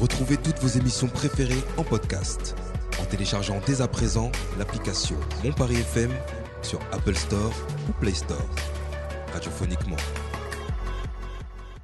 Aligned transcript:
Retrouvez 0.00 0.38
toutes 0.38 0.58
vos 0.60 0.78
émissions 0.78 1.08
préférées 1.08 1.62
en 1.76 1.84
podcast 1.84 2.56
en 2.98 3.04
téléchargeant 3.04 3.60
dès 3.66 3.82
à 3.82 3.88
présent 3.88 4.32
l'application 4.58 5.16
Mon 5.44 5.52
Paris 5.52 5.76
FM 5.76 6.10
sur 6.62 6.80
Apple 6.90 7.14
Store 7.14 7.52
ou 7.86 7.92
Play 8.00 8.14
Store. 8.14 8.38
Radiophoniquement. 9.34 9.96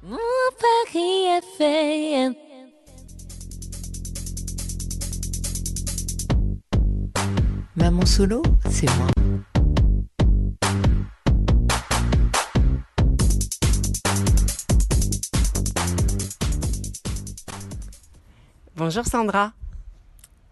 Mon 0.01 0.17
Paris 0.59 1.41
FM. 1.59 2.33
Maman 7.75 8.05
solo, 8.07 8.41
c'est 8.67 8.89
moi. 8.97 9.07
Bonjour 18.77 19.05
Sandra. 19.05 19.51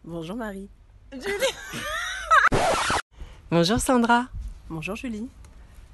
Bonjour 0.04 0.36
Marie. 0.36 0.70
Bonjour 3.52 3.80
Sandra. 3.80 4.26
Bonjour 4.70 4.96
Julie. 4.96 5.28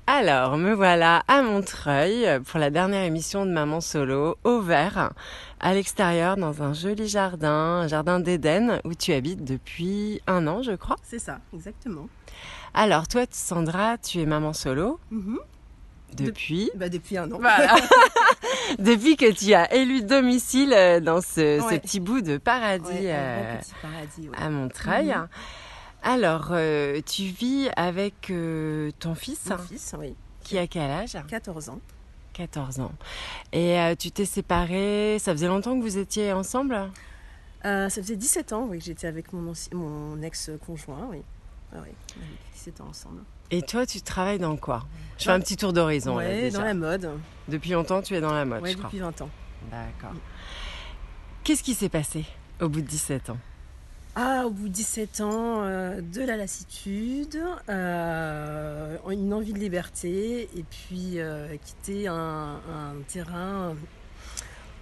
Alors, 0.07 0.57
me 0.57 0.73
voilà 0.73 1.23
à 1.27 1.41
Montreuil 1.41 2.25
pour 2.45 2.59
la 2.59 2.69
dernière 2.69 3.03
émission 3.03 3.45
de 3.45 3.51
Maman 3.51 3.81
Solo, 3.81 4.35
au 4.43 4.59
vert, 4.61 5.11
à 5.59 5.73
l'extérieur, 5.73 6.37
dans 6.37 6.63
un 6.63 6.73
joli 6.73 7.07
jardin, 7.07 7.81
un 7.83 7.87
jardin 7.87 8.19
d'Éden, 8.19 8.81
où 8.83 8.93
tu 8.95 9.13
habites 9.13 9.43
depuis 9.45 10.21
un 10.27 10.47
an, 10.47 10.63
je 10.63 10.71
crois. 10.71 10.97
C'est 11.03 11.19
ça, 11.19 11.39
exactement. 11.53 12.07
Alors, 12.73 13.07
toi, 13.07 13.25
Sandra, 13.31 13.97
tu 13.97 14.19
es 14.19 14.25
maman 14.25 14.53
solo 14.53 14.99
Mhm. 15.11 15.37
depuis... 16.15 16.71
Bah, 16.75 16.89
depuis 16.89 17.17
un 17.17 17.31
an. 17.31 17.37
Voilà. 17.39 17.75
depuis 18.79 19.15
que 19.15 19.31
tu 19.31 19.53
as 19.53 19.73
élu 19.73 20.03
domicile 20.03 20.73
euh, 20.73 20.99
dans 20.99 21.21
ce, 21.21 21.59
petit 21.79 21.99
bout 21.99 22.21
de 22.21 22.37
paradis 22.37 22.85
Ouais, 22.87 23.13
euh, 23.13 23.57
paradis. 23.81 24.29
ouais. 24.29 24.37
à 24.37 24.49
Montreuil. 24.49 25.07
Mhm. 25.07 25.27
Alors, 26.03 26.49
euh, 26.51 26.99
tu 27.05 27.23
vis 27.23 27.69
avec 27.75 28.29
euh, 28.31 28.91
ton 28.99 29.13
fils, 29.15 29.49
Mon 29.49 29.57
fils, 29.59 29.95
oui. 29.99 30.15
qui 30.43 30.57
a 30.57 30.67
quel 30.67 30.89
âge? 30.89 31.17
14 31.27 31.69
ans. 31.69 31.79
14 32.33 32.79
ans. 32.79 32.91
Et 33.51 33.77
tu 33.99 34.09
t'es 34.09 34.25
séparée, 34.25 35.17
ça 35.19 35.33
faisait 35.33 35.47
longtemps 35.47 35.77
que 35.77 35.83
vous 35.83 35.97
étiez 35.97 36.31
ensemble? 36.31 36.89
Ça 37.63 37.89
faisait 37.89 38.15
17 38.15 38.53
ans 38.53 38.67
oui, 38.69 38.79
que 38.79 38.85
j'étais 38.85 39.05
avec 39.07 39.31
mon, 39.33 40.21
ex-conjoint. 40.21 41.07
Oui. 41.11 41.21
Ah, 41.73 41.77
oui. 41.83 41.89
On 42.17 42.21
avait 42.21 42.37
17 42.55 42.81
ans 42.81 42.87
ensemble. 42.89 43.21
Et 43.51 43.61
toi, 43.61 43.85
tu 43.85 44.01
travailles 44.01 44.39
dans 44.39 44.55
quoi? 44.57 44.85
Je 45.17 45.25
fais 45.25 45.31
un 45.31 45.39
petit 45.39 45.57
tour 45.57 45.73
d'horizon. 45.73 46.15
ouais, 46.15 46.43
déjà. 46.43 46.59
dans 46.59 46.63
la 46.65 46.73
mode. 46.73 47.09
Depuis 47.47 47.71
longtemps, 47.71 48.01
tu 48.01 48.15
es 48.15 48.21
dans 48.21 48.33
la 48.33 48.45
mode, 48.45 48.61
Ouais, 48.63 48.71
je 48.71 48.77
crois. 48.77 48.85
depuis 48.89 48.99
20 48.99 49.21
ans. 49.21 49.29
D'accord. 49.69 50.15
Qu'est-ce 51.43 51.63
qui 51.63 51.73
s'est 51.73 51.89
passé 51.89 52.25
au 52.59 52.69
bout 52.69 52.81
de 52.81 52.87
17 52.87 53.29
ans? 53.31 53.37
Ah, 54.15 54.43
au 54.45 54.49
bout 54.51 54.67
de 54.67 54.73
17 54.73 55.21
ans, 55.21 55.63
euh, 55.63 56.01
de 56.01 56.21
la 56.21 56.35
lassitude, 56.37 57.41
euh, 57.69 58.97
une 59.09 59.33
envie 59.33 59.53
de 59.53 59.59
liberté, 59.59 60.49
et 60.55 60.63
puis 60.63 61.19
euh, 61.19 61.55
quitter 61.63 62.07
un, 62.07 62.13
un 62.69 62.93
terrain 63.07 63.73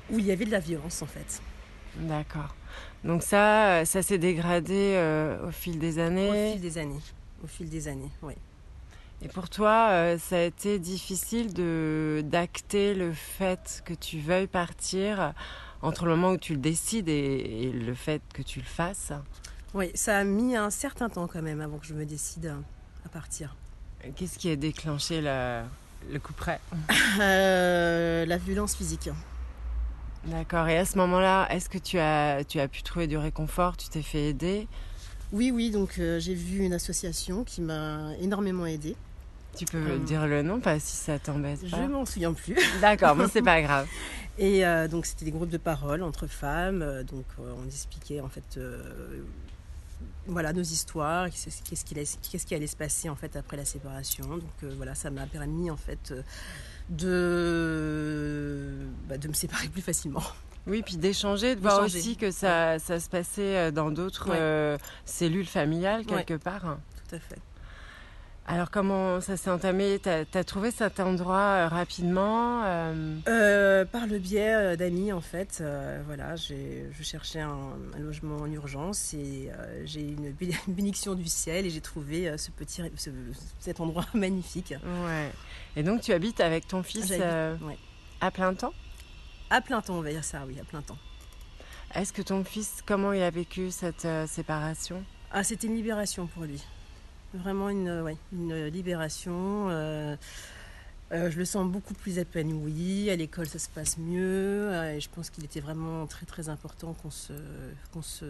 où 0.09 0.17
il 0.19 0.25
y 0.25 0.31
avait 0.31 0.45
de 0.45 0.51
la 0.51 0.59
violence 0.59 1.01
en 1.01 1.05
fait. 1.05 1.41
D'accord. 1.97 2.55
Donc 3.03 3.21
ça, 3.23 3.85
ça 3.85 4.01
s'est 4.01 4.17
dégradé 4.17 4.99
au 5.47 5.51
fil 5.51 5.77
des 5.79 5.97
Au 5.99 6.01
années? 6.01 6.51
fil 6.53 6.61
des 6.61 6.77
années. 6.79 6.99
Au 7.43 7.47
fil 7.47 7.69
des 7.69 7.87
années, 7.87 8.11
oui. 8.23 8.33
Et 9.21 9.27
pour 9.27 9.49
toi, 9.49 9.89
euh, 9.89 10.17
ça 10.17 10.37
a 10.37 10.41
été 10.41 10.79
difficile 10.79 11.53
de 11.53 12.23
d'acter 12.25 12.93
le 12.93 13.11
fait 13.11 13.81
que 13.85 13.93
tu 13.93 14.19
veuilles 14.19 14.47
partir 14.47 15.33
entre 15.81 16.05
le 16.05 16.11
moment 16.15 16.31
où 16.31 16.37
tu 16.37 16.53
le 16.53 16.59
décides 16.59 17.09
et, 17.09 17.63
et 17.63 17.71
le 17.71 17.93
fait 17.93 18.21
que 18.33 18.41
tu 18.41 18.59
le 18.59 18.65
fasses? 18.65 19.11
Oui, 19.73 19.91
ça 19.93 20.17
a 20.17 20.23
mis 20.23 20.55
un 20.55 20.69
certain 20.69 21.09
temps 21.09 21.27
quand 21.27 21.41
même 21.41 21.61
avant 21.61 21.77
que 21.77 21.85
je 21.85 21.93
me 21.93 22.05
décide 22.05 22.53
à 23.05 23.09
partir. 23.09 23.55
Qu'est-ce 24.15 24.39
qui 24.39 24.49
a 24.49 24.55
déclenché 24.55 25.21
le, 25.21 25.63
le 26.11 26.19
coup 26.19 26.33
près? 26.33 26.59
Euh, 27.19 28.25
la 28.25 28.37
violence 28.37 28.75
physique. 28.75 29.09
D'accord. 30.25 30.67
Et 30.67 30.77
à 30.77 30.85
ce 30.85 30.97
moment-là, 30.97 31.47
est-ce 31.49 31.69
que 31.69 31.77
tu 31.77 31.99
as, 31.99 32.43
tu 32.45 32.59
as 32.59 32.67
pu 32.67 32.83
trouver 32.83 33.07
du 33.07 33.17
réconfort? 33.17 33.75
Tu 33.77 33.89
t'es 33.89 34.01
fait 34.01 34.29
aider? 34.29 34.67
Oui, 35.31 35.51
oui, 35.51 35.69
donc 35.71 35.99
euh, 35.99 36.19
j'ai 36.19 36.33
vu 36.33 36.59
une 36.59 36.73
association 36.73 37.43
qui 37.43 37.61
m'a 37.61 38.15
énormément 38.19 38.65
aidée. 38.65 38.95
Tu 39.57 39.65
peux 39.65 39.77
Euh, 39.77 39.97
dire 39.97 40.25
le 40.27 40.41
nom, 40.43 40.59
pas 40.59 40.79
si 40.79 40.95
ça 40.95 41.19
t'embête 41.19 41.59
Je 41.65 41.75
m'en 41.75 42.05
souviens 42.05 42.33
plus. 42.33 42.55
D'accord, 42.81 43.15
mais 43.15 43.27
c'est 43.27 43.41
pas 43.41 43.61
grave. 43.67 43.87
Et 44.37 44.65
euh, 44.65 44.87
donc 44.87 45.05
c'était 45.05 45.25
des 45.25 45.31
groupes 45.31 45.49
de 45.49 45.57
parole 45.57 46.01
entre 46.03 46.27
femmes. 46.27 46.81
euh, 46.81 47.03
donc 47.03 47.25
on 47.39 47.65
expliquait 47.65 48.21
en 48.21 48.29
fait 48.29 48.59
voilà 50.27 50.53
nos 50.53 50.61
histoires, 50.61 51.27
qu'est-ce 51.29 51.83
qui, 51.83 51.93
allait- 51.95 52.05
qu'est-ce 52.31 52.45
qui 52.45 52.55
allait 52.55 52.67
se 52.67 52.75
passer 52.77 53.09
en 53.09 53.15
fait 53.15 53.35
après 53.35 53.57
la 53.57 53.65
séparation. 53.65 54.25
Donc 54.29 54.43
euh, 54.63 54.71
voilà, 54.77 54.95
ça 54.95 55.09
m'a 55.09 55.25
permis 55.25 55.69
en 55.71 55.75
fait 55.77 56.13
de 56.89 58.87
bah, 59.07 59.17
de 59.17 59.27
me 59.27 59.33
séparer 59.33 59.67
plus 59.67 59.81
facilement. 59.81 60.23
Oui, 60.67 60.83
puis 60.83 60.97
d'échanger, 60.97 61.55
de 61.55 61.61
voir 61.61 61.81
aussi 61.83 62.15
que 62.15 62.31
ça, 62.31 62.77
ça 62.79 62.99
se 62.99 63.09
passait 63.09 63.71
dans 63.71 63.89
d'autres 63.91 64.29
Ouais. 64.29 64.37
euh, 64.39 64.77
cellules 65.05 65.47
familiales 65.47 66.01
Ouais. 66.09 66.23
quelque 66.23 66.41
part. 66.41 66.77
Tout 67.09 67.15
à 67.15 67.19
fait. 67.19 67.39
Alors 68.51 68.71
comment 68.71 69.21
ça 69.21 69.37
s'est 69.37 69.51
entamé? 69.51 69.99
T'as 70.01 70.23
as 70.33 70.43
trouvé 70.43 70.71
cet 70.71 70.99
endroit 70.99 71.37
euh, 71.37 71.67
rapidement 71.67 72.63
euh, 72.65 73.15
Euh, 73.27 73.85
par 73.85 74.07
le 74.07 74.17
biais 74.17 74.75
d'amis, 74.75 75.13
en 75.13 75.21
fait, 75.21 75.63
voilà, 76.07 76.35
j'ai- 76.35 76.89
je 76.91 77.03
cherchais 77.03 77.41
un, 77.41 77.77
un 77.95 77.99
logement 77.99 78.37
en 78.37 78.51
urgence 78.51 79.13
et 79.13 79.51
j'ai 79.85 80.01
eu 80.01 80.13
une 80.15 80.31
bé- 80.31 80.49
bénédiction 80.67 81.13
du 81.13 81.27
ciel 81.27 81.67
et 81.67 81.69
j'ai 81.69 81.79
trouvé 81.81 82.35
ce 82.39 82.49
petit, 82.49 82.81
ce- 82.97 83.11
cet 83.59 83.79
endroit 83.81 84.05
magnifique. 84.15 84.73
Ouais. 85.05 85.29
Et 85.75 85.83
donc 85.83 86.01
tu 86.01 86.11
habites 86.11 86.41
avec 86.41 86.67
ton 86.67 86.81
fils 86.81 87.07
ouais. 87.11 87.77
à 88.19 88.31
plein 88.31 88.55
temps? 88.55 88.73
À 89.51 89.61
plein 89.61 89.81
temps, 89.81 89.95
on 89.97 90.01
va 90.01 90.09
dire 90.09 90.23
ça, 90.23 90.41
oui, 90.47 90.57
à 90.59 90.63
plein 90.63 90.81
temps. 90.81 90.97
Est-ce 91.93 92.11
que 92.13 92.23
ton 92.23 92.43
fils, 92.43 92.81
comment 92.83 93.13
il 93.13 93.21
a 93.21 93.29
vécu 93.29 93.69
cette 93.69 94.05
euh, 94.05 94.25
séparation? 94.25 95.03
Ah, 95.31 95.43
c'était 95.43 95.67
une 95.67 95.75
libération 95.75 96.25
pour 96.25 96.43
lui. 96.45 96.63
Vraiment 97.33 97.69
une, 97.69 98.01
ouais, 98.01 98.17
une 98.33 98.65
libération. 98.67 99.69
euh, 99.69 100.15
euh, 101.11 101.29
je 101.31 101.37
le 101.39 101.45
sens 101.45 101.67
beaucoup 101.71 101.93
plus 101.93 102.17
épanoui. 102.19 103.09
À 103.09 103.15
l'école, 103.15 103.47
ça 103.47 103.59
se 103.59 103.69
passe 103.69 103.97
mieux. 103.97 104.69
euh, 104.71 104.95
et 104.95 104.99
je 104.99 105.09
pense 105.09 105.29
qu'il 105.29 105.43
était 105.45 105.59
vraiment 105.59 106.05
très, 106.07 106.25
très 106.25 106.49
important 106.49 106.93
qu'on 106.93 107.11
se, 107.11 107.33
qu'on 107.91 108.01
se, 108.01 108.25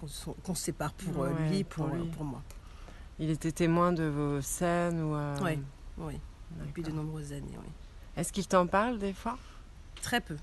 qu'on 0.00 0.08
se, 0.08 0.30
qu'on 0.44 0.54
se 0.54 0.62
sépare 0.64 0.92
pour 0.92 1.18
Ouais, 1.18 1.48
lui 1.50 1.58
et 1.58 1.64
pour 1.64 1.86
pour, 1.86 1.94
lui. 1.96 2.06
pour 2.08 2.24
moi. 2.24 2.42
Il 3.18 3.30
était 3.30 3.52
témoin 3.52 3.92
de 3.92 4.04
vos 4.04 4.40
scènes 4.40 5.00
ou 5.02 5.14
euh, 5.14 5.38
Ouais. 5.40 5.58
Oui, 5.98 6.18
depuis 6.66 6.82
de 6.82 6.90
nombreuses 6.90 7.32
années. 7.32 7.58
Oui. 7.60 7.68
Est-ce 8.16 8.32
qu'il 8.32 8.46
t'en 8.46 8.66
parle 8.66 8.98
des 8.98 9.12
fois? 9.12 9.38
Très 10.00 10.20
peu, 10.20 10.36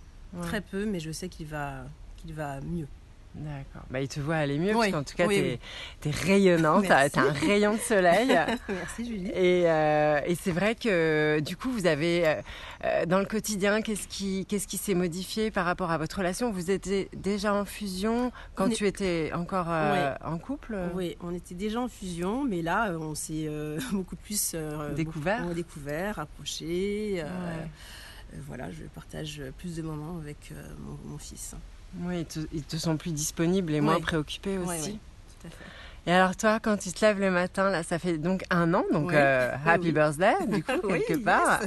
très 0.44 0.62
peu, 0.62 0.86
mais 0.86 1.00
je 1.02 1.12
sais 1.12 1.28
qu'il 1.28 1.48
va, 1.48 1.84
qu'il 2.18 2.34
va 2.34 2.62
mieux. 2.62 2.88
D'accord. 3.36 3.84
Bah, 3.92 4.02
il 4.02 4.08
te 4.08 4.20
voit 4.20 4.38
aller 4.38 4.58
mieux, 4.58 4.72
Oui, 4.76 4.90
parce 4.90 4.92
qu'en 4.92 5.04
tout 5.04 5.16
cas, 5.16 5.28
oui, 5.28 5.40
oui. 5.40 5.60
t'es 6.02 6.10
rayonnante, 6.10 6.82
Merci. 6.90 7.12
t'as 7.12 7.22
un 7.22 7.32
rayon 7.32 7.76
de 7.76 7.80
soleil. 7.80 8.28
Merci 8.68 9.06
Julie. 9.06 9.30
Et, 9.30 9.70
euh, 9.70 10.20
et 10.26 10.34
c'est 10.36 10.52
vrai 10.52 10.74
que 10.74 11.40
du 11.40 11.56
coup, 11.56 11.70
vous 11.70 11.86
avez 11.86 12.28
euh, 12.28 12.42
euh, 12.86 13.06
dans 13.06 13.20
le 13.20 13.26
quotidien, 13.26 13.82
qu'est-ce 13.84 14.08
qui, 14.08 14.46
qu'est-ce 14.48 14.68
qui 14.68 14.78
s'est 14.78 14.96
modifié 14.96 15.52
par 15.52 15.66
rapport 15.66 15.92
à 15.92 16.00
votre 16.00 16.18
relation? 16.18 16.52
Vous 16.52 16.72
étiez 16.72 17.08
déjà 17.16 17.54
en 17.54 17.66
fusion 17.66 18.32
quand 18.56 18.68
est- 18.72 18.74
tu 18.76 18.88
étais 18.88 19.32
encore 19.36 19.68
euh, 19.70 20.16
en 20.26 20.40
couple? 20.40 20.76
Oui, 20.96 21.16
on 21.22 21.34
était 21.34 21.56
déjà 21.56 21.80
en 21.82 21.88
fusion, 21.88 22.44
mais 22.44 22.64
là, 22.64 22.92
on 23.00 23.14
s'est 23.14 23.48
beaucoup 23.92 24.16
plus 24.16 24.56
Découvert. 24.96 25.44
beaucoup- 25.44 25.54
découvert, 25.54 26.18
approché. 26.20 27.24
Ouais. 27.24 28.40
voilà, 28.48 28.72
je 28.72 28.84
partage 28.96 29.42
plus 29.60 29.76
de 29.76 29.84
moments 29.84 30.18
avec 30.20 30.52
mon, 30.80 31.12
mon 31.12 31.18
fils. 31.20 31.54
Oui, 32.02 32.20
ils 32.20 32.26
te, 32.26 32.40
ils 32.54 32.64
te 32.64 32.78
sont 32.78 32.98
plus 32.98 33.12
disponibles 33.12 33.74
et 33.74 33.82
moins 33.82 34.00
préoccupés 34.00 34.58
aussi. 34.58 34.68
Ouais, 34.68 34.94
tout 35.42 35.48
à 35.48 35.50
fait. 35.50 35.66
Et 36.08 36.12
alors 36.14 36.36
toi, 36.36 36.60
quand 36.60 36.78
tu 36.78 36.92
te 36.92 37.04
lèves 37.04 37.20
le 37.20 37.30
matin, 37.30 37.70
là, 37.70 37.84
ça 37.84 38.00
fait 38.00 38.18
donc 38.18 38.44
un 38.50 38.74
an, 38.74 38.84
donc 38.92 39.10
Oui. 39.10 39.16
euh, 39.16 39.52
happy 39.66 39.88
Oui. 39.88 39.92
birthday, 39.92 40.34
du 40.48 40.64
coup, 40.64 40.72
Oui, 40.84 41.00
quelque 41.08 41.16
yes. 41.16 41.24
part. 41.26 41.62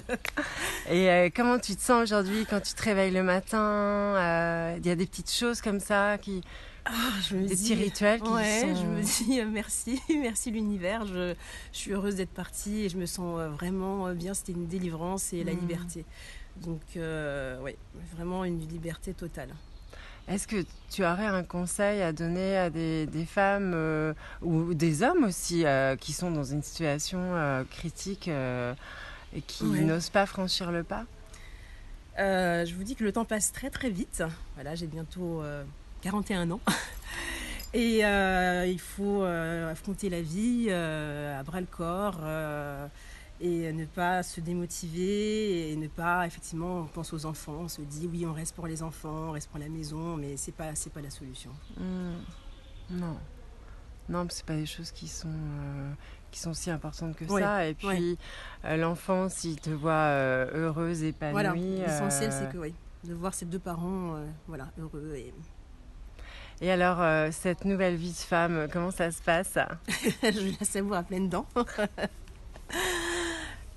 Et 0.88 1.10
euh, 1.10 1.28
comment 1.34 1.58
tu 1.58 1.76
te 1.76 1.82
sens 1.82 2.02
aujourd'hui 2.02 2.46
quand 2.48 2.60
tu 2.60 2.72
te 2.74 2.82
réveilles 2.82 3.12
le 3.12 3.22
matin 3.22 3.58
Euh, 3.60 4.74
Il 4.78 4.86
y 4.86 4.90
a 4.90 4.94
des 4.96 5.06
petites 5.06 5.30
choses 5.30 5.60
comme 5.60 5.80
ça, 5.80 6.18
qui, 6.18 6.40
Ah, 6.84 6.92
je 7.28 7.36
me 7.36 7.42
des 7.42 7.54
dis- 7.54 7.62
petits 7.70 7.74
rituels 7.74 8.20
qui 8.22 8.32
Ouais, 8.32 8.60
sont... 8.62 8.74
je 8.74 8.86
me 8.86 9.02
dis 9.24 9.44
merci, 9.44 10.00
merci 10.20 10.50
l'univers. 10.50 11.06
Je, 11.06 11.34
je 11.72 11.78
suis 11.78 11.92
heureuse 11.92 12.14
d'être 12.16 12.32
partie 12.32 12.84
et 12.84 12.88
je 12.88 12.96
me 12.96 13.06
sens 13.06 13.38
vraiment 13.52 14.12
bien. 14.14 14.34
C'était 14.34 14.52
une 14.52 14.66
délivrance 14.66 15.32
et 15.32 15.44
la 15.44 15.52
Mhm. 15.52 15.60
liberté. 15.60 16.04
Donc, 16.56 16.80
euh, 16.96 17.60
ouais, 17.60 17.76
vraiment 18.16 18.44
une 18.44 18.60
liberté 18.68 19.12
totale. 19.14 19.50
Est-ce 20.28 20.46
que 20.46 20.64
tu 20.90 21.04
aurais 21.04 21.26
un 21.26 21.42
conseil 21.42 22.00
à 22.00 22.12
donner 22.12 22.56
à 22.56 22.70
des, 22.70 23.06
des 23.06 23.24
femmes 23.24 23.72
euh, 23.74 24.14
ou 24.40 24.72
des 24.74 25.02
hommes 25.02 25.24
aussi 25.24 25.66
euh, 25.66 25.96
qui 25.96 26.12
sont 26.12 26.30
dans 26.30 26.44
une 26.44 26.62
situation 26.62 27.18
euh, 27.20 27.64
critique 27.64 28.28
et 28.28 29.40
qui 29.40 29.64
n'osent 29.64 30.10
pas 30.10 30.26
franchir 30.26 30.70
le 30.70 30.84
pas? 30.84 31.04
Je 32.16 32.74
vous 32.74 32.84
dis 32.84 32.94
que 32.94 33.04
le 33.04 33.12
temps 33.12 33.24
passe 33.24 33.52
très 33.52 33.70
très 33.70 33.90
vite. 33.90 34.22
Voilà, 34.54 34.74
j'ai 34.74 34.86
bientôt 34.86 35.42
euh, 35.42 35.64
41 36.02 36.50
ans. 36.50 36.60
Et 37.74 38.00
il 38.00 38.80
faut 38.80 39.24
affronter 39.24 40.10
la 40.10 40.20
vie 40.20 40.70
à 40.70 41.42
bras 41.42 41.60
le 41.60 41.66
corps 41.66 42.20
et 43.42 43.72
ne 43.72 43.84
pas 43.84 44.22
se 44.22 44.40
démotiver 44.40 45.72
et 45.72 45.76
ne 45.76 45.88
pas 45.88 46.26
effectivement 46.26 46.78
on 46.80 46.86
pense 46.86 47.12
aux 47.12 47.26
enfants, 47.26 47.58
on 47.62 47.68
se 47.68 47.82
dit 47.82 48.08
oui 48.10 48.24
on 48.24 48.32
reste 48.32 48.54
pour 48.54 48.68
les 48.68 48.82
enfants, 48.82 49.28
on 49.28 49.30
reste 49.32 49.50
pour 49.50 49.58
la 49.58 49.68
maison, 49.68 50.16
mais 50.16 50.36
c'est 50.36 50.52
pas 50.52 50.74
c'est 50.76 50.90
pas 50.90 51.02
la 51.02 51.10
solution. 51.10 51.50
Hmm. 51.76 52.20
Non, 52.90 53.16
non, 54.08 54.26
c'est 54.30 54.46
pas 54.46 54.54
des 54.54 54.66
choses 54.66 54.92
qui 54.92 55.08
sont 55.08 55.28
qui 56.30 56.38
sont 56.38 56.54
si 56.54 56.70
importantes 56.70 57.16
que 57.16 57.24
Ouais, 57.24 57.42
ça. 57.42 57.66
Et 57.66 57.74
puis 57.74 58.16
l'enfant, 58.64 59.28
s'il 59.28 59.60
te 59.60 59.70
voit 59.70 60.14
heureuse, 60.54 61.02
épanouie. 61.02 61.32
Voilà, 61.32 61.54
l'essentiel 61.54 62.32
c'est 62.32 62.50
que 62.52 62.58
oui, 62.58 62.74
de 63.04 63.12
voir 63.12 63.34
ses 63.34 63.46
deux 63.46 63.58
parents 63.58 64.22
voilà 64.46 64.70
heureux 64.78 65.14
et 65.16 65.34
et 66.60 66.70
alors, 66.70 67.00
euh, 67.00 67.30
cette 67.32 67.64
nouvelle 67.64 67.96
vie 67.96 68.12
de 68.12 68.16
femme, 68.16 68.68
comment 68.72 68.92
ça 68.92 69.10
se 69.10 69.20
passe? 69.20 69.58
Je 70.22 70.56
la 70.60 70.64
savoure 70.64 70.94
à 70.94 71.02
pleines 71.02 71.28
dents. 71.28 71.46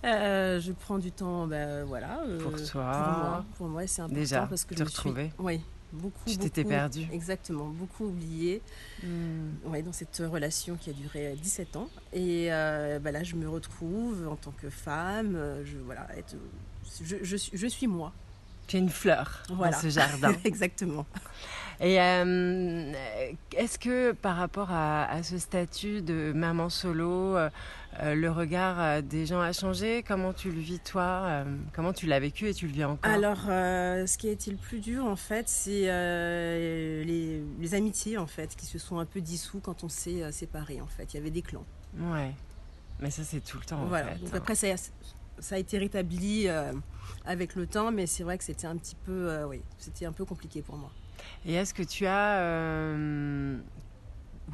Euh, 0.05 0.59
je 0.61 0.71
prends 0.71 0.97
du 0.99 1.11
temps, 1.11 1.47
ben, 1.47 1.83
voilà. 1.85 2.19
euh, 2.27 2.39
Pour 2.39 2.51
toi. 2.51 2.91
Pour 2.91 3.17
moi, 3.23 3.45
pour 3.57 3.67
moi 3.67 3.87
c'est 3.87 4.01
important 4.01 4.15
Déjà, 4.19 4.45
parce 4.47 4.63
que 4.63 4.73
te 4.75 4.79
je 4.79 4.83
me 4.83 4.89
suis- 4.89 4.97
retrouver. 4.99 5.31
Oui, 5.39 5.61
beaucoup. 5.91 6.19
Tu 6.27 6.37
t'étais 6.37 6.63
perdue. 6.63 7.07
Exactement, 7.11 7.65
beaucoup 7.69 8.05
oublié. 8.05 8.61
Ouais, 9.65 9.81
dans 9.81 9.93
cette 9.93 10.21
relation 10.25 10.75
qui 10.75 10.89
a 10.91 10.93
duré 10.93 11.35
17 11.41 11.75
ans. 11.75 11.89
Et 12.13 12.47
euh, 12.53 12.99
bah 12.99 13.11
là, 13.11 13.23
je 13.23 13.35
me 13.35 13.49
retrouve 13.49 14.27
en 14.27 14.35
tant 14.35 14.51
que 14.51 14.69
femme. 14.69 15.35
euh, 15.35 15.63
Je, 15.65 15.77
voilà, 15.77 16.07
être, 16.17 16.35
je, 17.03 17.15
je 17.21 17.35
suis, 17.35 17.57
je 17.57 17.67
suis 17.67 17.87
moi. 17.87 18.11
Tu 18.67 18.77
es 18.77 18.79
une 18.79 18.89
fleur 18.89 19.43
Voilà. 19.49 19.73
dans 19.75 19.81
ce 19.81 19.89
jardin. 19.89 20.33
Exactement. 20.43 21.05
Et 21.81 21.99
euh, 22.01 22.91
est-ce 23.55 23.77
que 23.77 24.13
par 24.13 24.37
rapport 24.37 24.71
à, 24.71 25.05
à 25.05 25.23
ce 25.23 25.37
statut 25.37 26.01
de 26.01 26.31
maman 26.33 26.69
solo, 26.69 27.35
euh, 27.35 27.49
euh, 28.01 28.15
le 28.15 28.31
regard 28.31 29.03
des 29.03 29.25
gens 29.25 29.41
a 29.41 29.51
changé? 29.51 30.01
Comment 30.07 30.31
tu 30.31 30.51
le 30.51 30.59
vis 30.59 30.79
toi 30.79 31.23
Euh, 31.25 31.43
Comment 31.73 31.91
tu 31.91 32.05
l'as 32.05 32.19
vécu 32.19 32.47
et 32.47 32.53
tu 32.53 32.67
le 32.67 32.73
vis 32.73 32.85
encore? 32.85 33.11
Alors, 33.11 33.41
ce 33.41 34.17
qui 34.17 34.29
a 34.29 34.31
été 34.31 34.51
le 34.51 34.57
plus 34.57 34.79
dur, 34.79 35.05
en 35.05 35.15
fait, 35.17 35.49
c'est 35.49 35.81
les, 37.05 37.41
les 37.59 37.73
amitiés, 37.75 38.17
en 38.17 38.27
fait, 38.27 38.55
qui 38.55 38.65
se 38.65 38.79
sont 38.79 38.99
un 38.99 39.05
peu 39.05 39.19
dissous 39.21 39.59
quand 39.59 39.83
on 39.83 39.89
s'est 39.89 40.31
séparés, 40.31 40.81
en 40.81 40.87
fait. 40.87 41.13
Il 41.13 41.17
y 41.17 41.19
avait 41.19 41.29
des 41.31 41.41
clans. 41.41 41.65
Ouais. 41.99 42.31
Mais 43.01 43.11
ça, 43.11 43.23
c'est 43.23 43.41
tout 43.43 43.57
le 43.57 43.65
temps. 43.65 43.81
en 43.81 43.85
voilà. 43.85 44.13
fait, 44.13 44.19
Donc 44.23 44.33
hein. 44.33 44.37
après, 44.37 44.55
ça, 44.55 44.67
a- 44.67 44.91
ça 45.41 45.55
a 45.55 45.57
été 45.57 45.77
rétabli 45.77 46.47
avec 47.25 47.55
le 47.55 47.67
temps, 47.67 47.91
mais 47.91 48.07
c'est 48.07 48.23
vrai 48.23 48.37
que 48.37 48.43
c'était 48.45 48.67
un 48.67 48.77
petit 48.77 48.95
peu, 49.05 49.43
oui, 49.49 49.61
c'était 49.77 50.05
un 50.05 50.13
peu 50.13 50.23
compliqué 50.23 50.61
pour 50.61 50.77
moi. 50.77 50.89
Et 51.45 51.53
est-ce 51.53 51.73
que 51.73 51.83
tu 51.83 52.05
as 52.05 52.37
euh, 52.39 53.57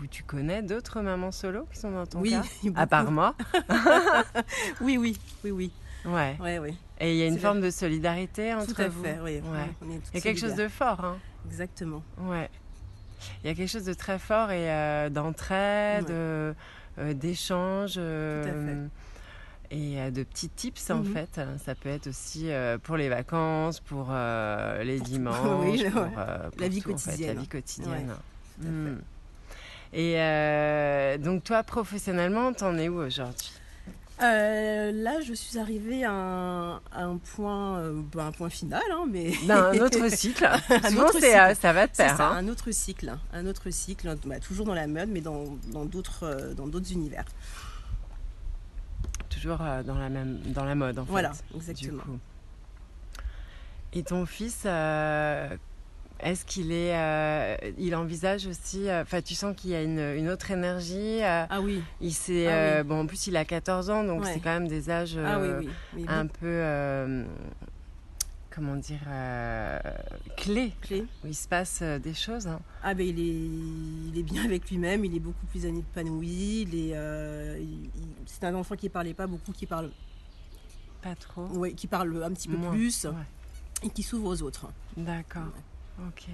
ou 0.02 0.08
tu 0.08 0.24
connais 0.24 0.62
d'autres 0.62 1.02
mamans 1.02 1.32
solo 1.32 1.68
qui 1.72 1.80
sont 1.80 1.92
dans 1.92 2.06
ton 2.06 2.20
oui, 2.20 2.32
cas 2.32 2.42
beaucoup. 2.64 2.80
À 2.80 2.88
part 2.88 3.12
moi 3.12 3.36
Oui, 4.82 4.98
oui, 4.98 5.18
oui, 5.44 5.52
oui. 5.52 5.72
Ouais. 6.06 6.36
Ouais, 6.40 6.60
oui. 6.60 6.78
Et 7.00 7.12
il 7.14 7.18
y 7.18 7.24
a 7.24 7.28
une 7.28 7.38
forme 7.38 7.62
de 7.62 7.70
solidarité 7.70 8.54
entre 8.54 8.74
Tout 8.74 8.82
à 8.82 8.88
vous 8.88 9.04
fait, 9.04 9.20
oui. 9.22 9.42
Ouais. 9.44 9.70
On 9.82 9.90
est 9.92 9.96
toutes 9.98 10.10
Il 10.14 10.16
y 10.16 10.18
a 10.18 10.22
quelque 10.22 10.40
chose 10.40 10.56
de 10.56 10.68
fort, 10.68 11.04
hein 11.04 11.18
Exactement. 11.48 12.04
Ouais. 12.20 12.50
Il 13.44 13.48
y 13.48 13.52
a 13.52 13.56
quelque 13.56 13.70
chose 13.70 13.86
de 13.86 13.94
très 13.94 14.18
fort 14.18 14.50
et 14.52 14.72
euh, 14.72 15.10
d'entraide, 15.10 16.06
Ouais. 16.10 16.54
euh, 17.00 17.14
d'échange. 17.14 17.94
Tout 17.96 18.00
à 18.00 18.52
fait. 18.52 18.78
Et 19.74 20.00
euh, 20.02 20.12
de 20.12 20.24
petits 20.24 20.50
tips 20.50 20.90
en 20.90 20.98
Mhm. 20.98 21.14
fait. 21.14 21.42
Ça 21.66 21.76
peut 21.76 21.88
être 21.90 22.08
aussi 22.08 22.52
euh, 22.52 22.78
pour 22.78 22.98
les 22.98 23.08
vacances, 23.10 23.80
pour 23.80 24.08
euh, 24.12 24.84
les 24.84 25.00
dimanches, 25.12 25.62
Oui, 25.62 25.90
pour, 25.90 26.06
La 26.60 26.68
vie 26.68 26.82
tout, 26.82 26.92
en 26.94 26.98
fait, 26.98 27.12
quotidienne. 27.12 27.36
la 27.36 27.42
vie 27.42 27.48
quotidienne. 27.48 28.08
Tout 28.08 28.62
à 28.62 28.66
fait. 28.66 28.70
Mm. 28.70 29.02
Et 29.94 30.14
euh, 30.20 31.18
donc 31.18 31.44
toi, 31.46 31.64
professionnellement, 31.64 32.52
t'en 32.54 32.78
es 32.78 32.90
où 32.90 32.96
aujourd'hui? 33.02 33.52
Euh, 34.22 34.92
là, 34.92 35.20
je 35.22 35.34
suis 35.34 35.58
arrivée 35.58 36.04
à 36.04 36.12
un, 36.12 36.76
à 36.92 37.04
un 37.06 37.18
point, 37.18 37.80
euh, 37.80 38.02
bah, 38.14 38.26
un 38.26 38.32
point 38.32 38.50
final, 38.50 38.82
hein, 38.92 39.06
mais 39.10 39.32
D'un 39.48 39.72
autre 39.80 40.08
cycle. 40.16 40.48
Souvent, 40.90 41.04
autre 41.06 41.14
cycle. 41.20 41.26
euh, 41.36 41.56
ça 41.56 41.74
va 41.74 41.88
pair. 41.88 42.16
ça, 42.18 42.28
hein. 42.30 42.36
un 42.38 42.48
autre 42.48 42.70
cycle, 42.72 43.12
un 43.34 43.48
autre 43.48 43.70
cycle, 43.72 44.16
bah, 44.26 44.40
toujours 44.40 44.66
dans 44.66 44.76
la 44.76 44.86
mode, 44.88 45.10
mais 45.10 45.22
dans 45.22 45.46
dans 45.74 45.86
d'autres 45.86 46.54
dans 46.56 46.68
d'autres 46.68 46.92
univers. 46.92 47.26
Toujours 49.42 49.62
euh, 49.62 49.82
dans, 49.82 49.98
la 49.98 50.10
même, 50.10 50.38
dans 50.54 50.66
la 50.66 50.76
mode, 50.76 51.00
en 51.00 51.04
Voilà, 51.04 51.32
fait. 51.34 51.44
exactement. 51.56 52.04
Du 52.04 52.10
coup. 52.12 52.20
Et 53.94 54.04
ton 54.04 54.28
fils, 54.28 54.64
euh, 54.66 55.50
est-ce 56.20 56.46
qu'il 56.46 56.72
est, 56.72 56.96
euh, 56.96 57.56
il 57.80 57.96
envisage 57.96 58.46
aussi, 58.46 58.88
euh, 58.88 59.02
enfin, 59.02 59.22
tu 59.22 59.34
sens 59.34 59.56
qu'il 59.56 59.72
y 59.72 59.76
a 59.76 59.82
une, 59.82 60.00
une 60.00 60.30
autre 60.30 60.52
énergie. 60.52 61.22
Ah 61.24 61.60
oui, 61.60 61.82
il 62.02 62.14
s'est, 62.14 62.48
Ah 62.48 62.82
oui. 62.82 62.88
bon, 62.88 63.02
en 63.02 63.08
plus, 63.08 63.26
il 63.28 63.36
a 63.36 63.44
14 63.44 63.90
ans, 63.90 64.04
donc 64.04 64.22
Ouais. 64.22 64.32
c'est 64.34 64.40
quand 64.42 64.52
même 64.54 64.68
des 64.68 64.92
âges 64.92 65.18
ah 65.18 65.40
oui, 65.40 65.48
oui, 65.60 65.70
oui, 65.96 66.06
un 66.08 66.28
peu, 66.28 67.26
comment 68.54 68.76
dire, 68.76 69.00
euh, 69.08 69.80
clés, 70.38 70.70
de 70.82 70.86
clés. 70.88 71.06
où 71.24 71.28
il 71.28 71.36
se 71.36 71.48
passe 71.48 71.80
euh, 71.82 72.00
des 72.00 72.14
choses. 72.14 72.48
hein. 72.48 72.60
Ah 72.84 72.94
ben 72.94 73.06
il 73.08 73.20
est, 73.20 74.12
il 74.14 74.20
est 74.20 74.24
bien 74.24 74.44
avec 74.46 74.70
lui-même, 74.70 75.06
il 75.06 75.16
est 75.16 75.20
beaucoup 75.20 75.46
plus 75.48 75.66
épanoui, 75.66 76.62
il 76.64 76.76
est, 76.76 76.96
euh, 76.96 77.58
il- 77.60 77.86
il- 77.96 78.16
c'est 78.26 78.44
un 78.46 78.56
enfant 78.56 78.76
qui 78.76 78.90
parlait 78.90 79.14
pas 79.14 79.28
beaucoup, 79.28 79.52
qui 79.54 79.66
parle, 79.66 79.92
Pas 81.02 81.16
trop. 81.16 81.48
ouais, 81.48 81.74
qui 81.74 81.88
parle 81.88 82.24
un 82.24 82.32
petit 82.32 82.48
peu 82.50 82.58
Moins, 82.58 82.72
plus 82.72 83.06
ouais. 83.06 83.12
et 83.84 83.90
qui 83.90 84.04
s'ouvre 84.04 84.28
aux 84.30 84.42
autres. 84.42 84.68
D'accord. 84.98 85.44
Ok. 86.08 86.26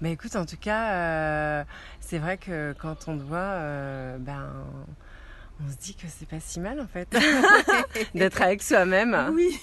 Mais 0.00 0.12
écoute, 0.12 0.34
en 0.36 0.46
tout 0.46 0.56
cas, 0.56 0.92
euh, 0.92 1.64
c'est 2.00 2.18
vrai 2.18 2.38
que 2.38 2.72
quand 2.78 3.08
on 3.08 3.18
te 3.18 3.22
voit, 3.22 4.16
ben, 4.18 4.48
on 5.66 5.72
se 5.72 5.76
dit 5.78 5.94
que 5.94 6.06
c'est 6.08 6.28
pas 6.28 6.40
si 6.40 6.60
mal 6.60 6.80
en 6.80 6.86
fait 6.86 7.08
d'être 8.14 8.40
avec 8.42 8.62
soi-même. 8.62 9.32
Oui, 9.34 9.58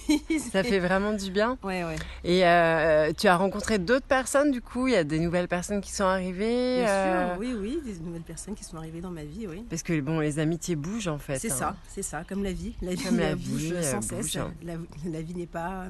Ça 0.51 0.63
fait 0.63 0.79
vraiment 0.79 1.13
du 1.13 1.31
bien. 1.31 1.57
Ouais, 1.63 1.83
ouais. 1.83 1.95
Et 2.23 2.45
euh, 2.45 3.13
tu 3.17 3.27
as 3.27 3.37
rencontré 3.37 3.77
d'autres 3.79 4.05
personnes 4.05 4.51
du 4.51 4.61
coup? 4.61 4.87
Il 4.87 4.93
y 4.93 4.97
a 4.97 5.03
des 5.03 5.19
nouvelles 5.19 5.47
personnes 5.47 5.81
qui 5.81 5.91
sont 5.91 6.03
arrivées 6.03 6.81
Bien 6.83 6.87
euh, 6.89 7.33
sûr, 7.33 7.39
oui, 7.39 7.55
oui, 7.57 7.81
des 7.85 7.99
nouvelles 7.99 8.21
personnes 8.23 8.55
qui 8.55 8.63
sont 8.63 8.77
arrivées 8.77 9.01
dans 9.01 9.11
ma 9.11 9.23
vie, 9.23 9.47
oui. 9.47 9.65
Parce 9.69 9.83
que 9.83 9.99
bon, 10.01 10.19
les 10.19 10.39
amitiés 10.39 10.75
bougent 10.75 11.07
en 11.07 11.19
fait. 11.19 11.39
C'est 11.39 11.51
hein. 11.51 11.55
ça, 11.55 11.75
c'est 11.87 12.01
ça, 12.03 12.23
comme 12.27 12.43
la 12.43 12.51
vie. 12.51 12.75
La 12.81 12.93
vie, 12.93 13.03
Comme 13.03 13.19
la 13.19 13.27
euh, 13.27 13.35
vie, 13.35 13.49
bouge 13.49 13.71
euh, 13.73 13.81
sans 13.81 13.99
bouge, 14.15 14.31
cesse. 14.31 14.35
hein. 14.37 14.53
La, 14.63 14.73
la 15.09 15.21
vie 15.21 15.35
n'est 15.35 15.45
pas 15.45 15.85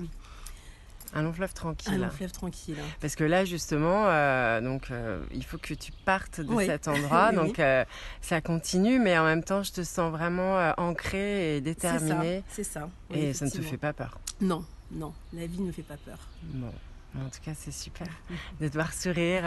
Un 1.15 1.23
long 1.23 1.33
fleuve 1.33 1.49
un 1.49 1.53
tranquille. 1.53 1.97
long 1.99 2.09
fleuve 2.09 2.31
tranquille. 2.31 2.75
Parce 2.99 3.15
que 3.15 3.23
là, 3.23 3.45
justement, 3.45 4.03
euh, 4.07 4.59
donc, 4.61 4.91
euh, 4.91 5.23
il 5.33 5.43
faut 5.45 5.57
que 5.57 5.73
tu 5.73 5.91
partes 6.03 6.41
de 6.41 6.51
Oui. 6.53 6.65
cet 6.65 6.87
endroit. 6.89 7.29
Oui, 7.29 7.35
donc, 7.35 7.59
euh, 7.59 7.85
ça 8.21 8.41
continue, 8.41 8.99
mais 8.99 9.17
en 9.17 9.23
même 9.25 9.43
temps, 9.43 9.63
je 9.63 9.71
te 9.71 9.83
sens 9.83 10.11
vraiment 10.11 10.73
ancrée 10.77 11.57
et 11.57 11.61
déterminée. 11.61 12.43
c'est 12.49 12.63
ça. 12.65 12.89
oui, 13.11 13.19
Et 13.19 13.33
ça 13.33 13.45
ne 13.45 13.49
te 13.49 13.61
fait 13.61 13.77
pas 13.77 13.93
peur. 13.93 14.19
Non, 14.41 14.63
non, 14.91 15.13
la 15.33 15.47
vie 15.47 15.61
ne 15.61 15.71
fait 15.71 15.83
pas 15.83 15.97
peur. 15.97 16.17
Bon, 16.43 16.71
en 17.17 17.29
tout 17.29 17.39
cas, 17.43 17.51
c'est 17.55 17.71
super 17.71 18.07
de 18.59 18.67
te 18.67 18.73
voir 18.73 18.93
sourire 18.93 19.43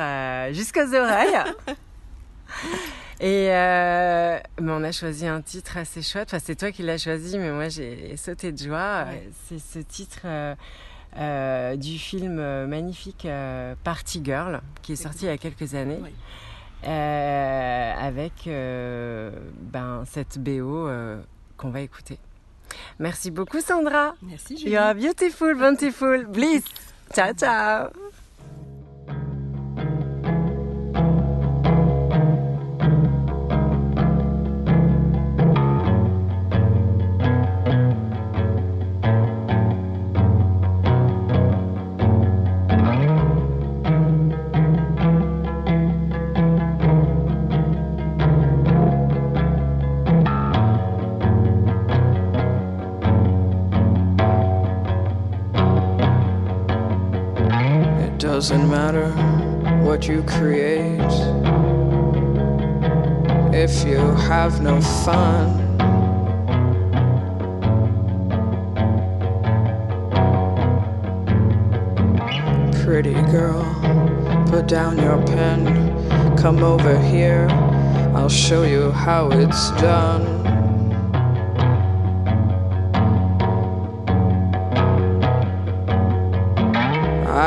jusqu'aux 0.55 0.95
oreilles. 0.95 1.37
Et 3.21 3.49
euh, 3.51 4.39
mais 4.61 4.73
on 4.73 4.83
a 4.85 4.93
choisi 4.93 5.27
un 5.27 5.41
titre 5.43 5.77
assez 5.77 6.03
chouette. 6.03 6.29
Enfin, 6.33 6.43
c'est 6.45 6.55
toi 6.55 6.71
qui 6.71 6.83
l'as 6.83 6.99
choisi, 6.99 7.37
mais 7.37 7.51
moi 7.51 7.69
j'ai 7.69 8.17
sauté 8.17 8.53
de 8.53 8.59
joie. 8.59 9.05
Ouais. 9.09 9.29
C'est 9.49 9.59
ce 9.59 9.81
titre 9.81 10.21
euh, 10.25 10.55
euh, 11.17 11.77
du 11.77 11.99
film 11.99 12.39
euh, 12.39 12.67
magnifique 12.67 13.25
euh, 13.25 13.75
Party 13.85 14.21
Girl, 14.25 14.61
qui 14.83 14.93
est 14.93 14.97
sorti 14.97 15.25
il 15.25 15.29
y 15.29 15.31
a 15.31 15.39
quelques 15.39 15.75
années, 15.75 15.99
Oui. 16.03 16.11
euh, 16.87 17.93
avec 17.99 18.49
ben, 18.49 20.05
cette 20.07 20.39
BO 20.39 20.89
qu'on 21.57 21.71
va 21.71 21.81
écouter. 21.81 22.19
Merci 22.99 23.31
beaucoup, 23.31 23.61
Sandra. 23.61 24.15
Merci, 24.23 24.57
Julie. 24.59 24.73
You 24.73 24.79
are 24.79 24.95
beautiful, 24.95 25.55
bountiful, 25.55 26.27
bliss. 26.27 26.65
Ciao, 27.15 27.33
ciao. 27.33 27.89
Doesn't 58.39 58.71
matter 58.71 59.11
what 59.83 60.07
you 60.07 60.23
create 60.23 61.13
if 63.53 63.85
you 63.85 63.99
have 64.31 64.61
no 64.63 64.81
fun. 64.81 65.59
Pretty 72.85 73.15
girl, 73.33 73.65
put 74.49 74.69
down 74.69 74.97
your 74.99 75.21
pen. 75.27 76.37
Come 76.37 76.63
over 76.63 76.97
here, 76.97 77.49
I'll 78.15 78.29
show 78.29 78.63
you 78.63 78.93
how 78.93 79.33
it's 79.33 79.73
done. 79.83 80.38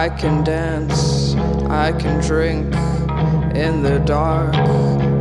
I 0.01 0.09
can 0.09 0.43
dance, 0.43 1.35
I 1.69 1.91
can 1.91 2.19
drink 2.21 2.65
in 3.55 3.83
the 3.83 4.01
dark, 4.03 4.55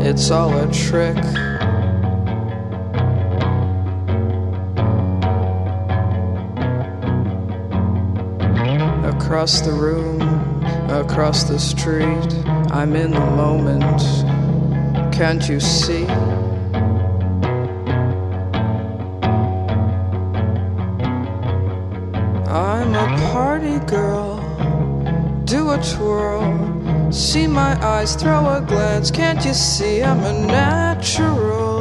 it's 0.03 0.31
all 0.31 0.57
a 0.57 0.73
trick. 0.73 1.19
Across 9.05 9.61
the 9.61 9.73
room, 9.73 10.23
across 10.89 11.45
the 11.45 11.59
street, 11.59 12.33
I'm 12.73 12.97
in 12.97 13.11
the 13.11 13.21
moment. 13.21 14.01
Can't 15.15 15.47
you 15.47 15.61
see? 15.61 16.07
I'm 22.47 22.95
a 22.95 23.31
party 23.31 23.79
girl. 23.85 24.50
Do 25.50 25.73
a 25.73 25.83
twirl. 25.83 27.11
See 27.11 27.49
my 27.49 27.75
eyes, 27.85 28.14
throw 28.14 28.49
a 28.54 28.61
glance. 28.61 29.11
Can't 29.11 29.45
you 29.45 29.52
see 29.52 30.00
I'm 30.00 30.21
a 30.21 30.33
natural? 30.47 31.80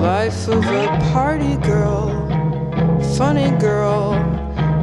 Life 0.00 0.48
of 0.48 0.64
a 0.64 0.86
party 1.12 1.58
girl. 1.58 2.08
Funny 3.18 3.50
girl. 3.58 4.14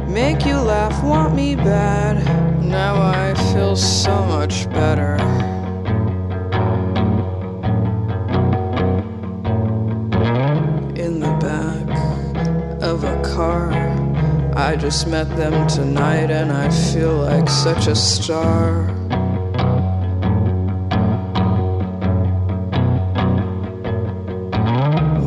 Make 0.06 0.46
you 0.46 0.54
laugh, 0.54 1.02
want 1.02 1.34
me 1.34 1.56
bad. 1.56 2.24
Now 2.62 3.02
I 3.02 3.34
feel 3.52 3.74
so 3.74 4.24
much 4.26 4.70
better. 4.70 5.17
I 14.68 14.76
just 14.76 15.06
met 15.06 15.34
them 15.34 15.66
tonight 15.66 16.30
and 16.30 16.52
I 16.52 16.68
feel 16.92 17.16
like 17.16 17.48
such 17.48 17.86
a 17.86 17.96
star. 17.96 18.82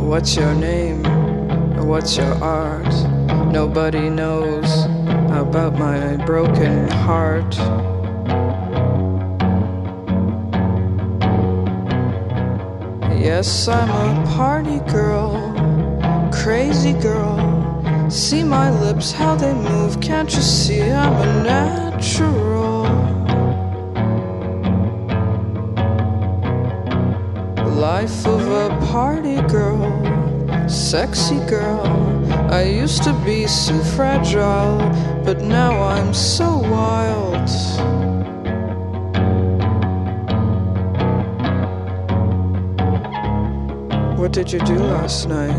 What's 0.05 0.35
your 0.35 0.53
name? 0.53 1.01
What's 1.87 2.17
your 2.17 2.35
art? 2.35 2.93
Nobody 3.51 4.11
knows 4.11 4.85
about 5.31 5.73
my 5.73 6.17
broken 6.17 6.87
heart. 7.01 7.55
Yes, 13.19 13.67
I'm 13.67 13.89
a 13.89 14.23
party 14.35 14.77
girl, 14.91 15.31
crazy 16.31 16.93
girl. 16.93 17.50
See 18.11 18.43
my 18.43 18.69
lips, 18.69 19.13
how 19.13 19.35
they 19.35 19.53
move. 19.53 20.01
Can't 20.01 20.29
you 20.35 20.41
see 20.41 20.81
I'm 20.81 21.13
a 21.13 21.43
natural? 21.43 22.83
Life 27.73 28.27
of 28.27 28.41
a 28.51 28.85
party 28.87 29.41
girl, 29.47 30.67
sexy 30.67 31.39
girl. 31.45 31.87
I 32.51 32.63
used 32.63 33.01
to 33.03 33.13
be 33.23 33.47
so 33.47 33.79
fragile, 33.95 34.77
but 35.23 35.39
now 35.39 35.81
I'm 35.81 36.13
so 36.13 36.57
wild. 36.57 37.49
What 44.19 44.33
did 44.33 44.51
you 44.51 44.59
do 44.59 44.75
last 44.75 45.29
night? 45.29 45.55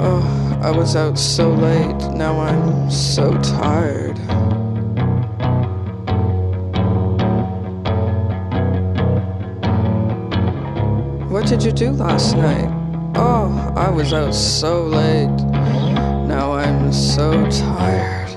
Oh, 0.00 0.37
I 0.60 0.72
was 0.72 0.96
out 0.96 1.16
so 1.16 1.50
late, 1.50 1.96
now 2.14 2.40
I'm 2.40 2.90
so 2.90 3.32
tired. 3.38 4.18
What 11.30 11.46
did 11.46 11.62
you 11.62 11.70
do 11.70 11.90
last 11.92 12.36
night? 12.36 12.68
Oh, 13.14 13.72
I 13.76 13.88
was 13.88 14.12
out 14.12 14.34
so 14.34 14.84
late, 14.84 15.28
now 16.26 16.52
I'm 16.52 16.92
so 16.92 17.30
tired. 17.50 18.28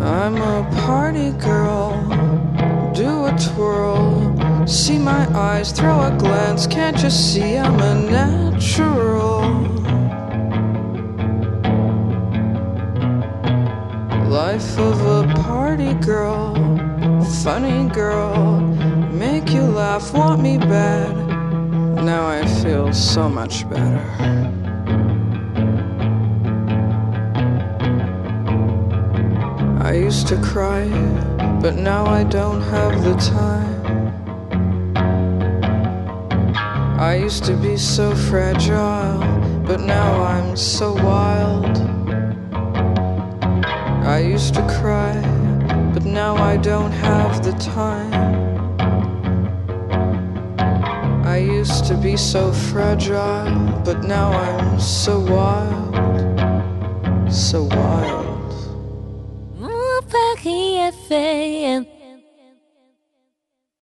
I'm 0.00 0.36
a 0.36 0.70
party 0.86 1.32
girl, 1.32 1.92
do 2.94 3.26
a 3.26 3.36
twirl. 3.54 4.07
See 4.68 4.98
my 4.98 5.26
eyes, 5.34 5.72
throw 5.72 6.02
a 6.02 6.14
glance. 6.18 6.66
Can't 6.66 7.02
you 7.02 7.08
see 7.08 7.56
I'm 7.56 7.80
a 7.80 7.94
natural? 7.94 9.40
Life 14.28 14.78
of 14.78 15.00
a 15.06 15.34
party 15.42 15.94
girl, 15.94 16.54
funny 17.42 17.88
girl. 17.88 18.60
Make 19.10 19.52
you 19.52 19.62
laugh, 19.62 20.12
want 20.12 20.42
me 20.42 20.58
bad. 20.58 21.16
Now 22.04 22.28
I 22.28 22.44
feel 22.44 22.92
so 22.92 23.26
much 23.26 23.66
better. 23.70 24.04
I 29.80 29.94
used 29.94 30.28
to 30.28 30.36
cry, 30.42 30.86
but 31.62 31.76
now 31.76 32.04
I 32.04 32.24
don't 32.24 32.60
have 32.60 33.02
the 33.02 33.14
time. 33.14 33.77
I 36.98 37.14
used 37.14 37.44
to 37.44 37.54
be 37.54 37.76
so 37.76 38.12
fragile, 38.12 39.20
but 39.64 39.80
now 39.80 40.20
I'm 40.24 40.56
so 40.56 40.94
wild. 40.94 41.78
I 44.04 44.18
used 44.18 44.54
to 44.54 44.62
cry, 44.66 45.14
but 45.94 46.04
now 46.04 46.34
I 46.34 46.56
don't 46.56 46.90
have 46.90 47.44
the 47.44 47.52
time. 47.52 48.12
I 51.24 51.36
used 51.36 51.84
to 51.84 51.94
be 51.94 52.16
so 52.16 52.52
fragile, 52.52 53.80
but 53.84 54.02
now 54.02 54.32
I'm 54.32 54.80
so 54.80 55.20
wild, 55.20 55.94
so 57.32 57.62
wild. 57.62 58.28